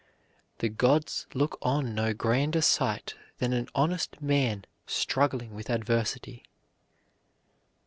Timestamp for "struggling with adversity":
4.87-6.41